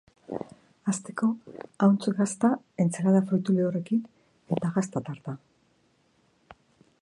[0.91, 1.27] Hasteko,
[1.87, 2.51] ahuntz gazta
[2.85, 4.01] entsalada fruitu lehorrekin
[4.57, 5.37] eta gazta tarta.